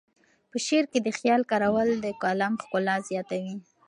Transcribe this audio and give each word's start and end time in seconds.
په 0.51 0.57
شعر 0.65 0.85
کې 0.91 0.99
د 1.03 1.07
خیال 1.17 1.41
کارول 1.51 1.89
د 2.03 2.07
کلام 2.21 2.53
ښکلا 2.63 2.95
زیاتوي. 3.09 3.55